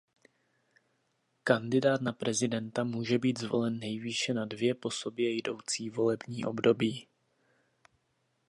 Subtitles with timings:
[1.43, 7.07] Kandidát na prezidenta může být zvolen nejvýše na dvě po sobě jdoucí volební období.